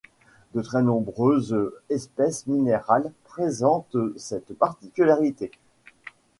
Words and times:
De 0.55 0.63
très 0.63 0.81
nombreuses 0.81 1.55
espèces 1.91 2.47
minérales 2.47 3.13
présentent 3.25 3.95
cette 4.17 4.57
particularité. 4.57 5.51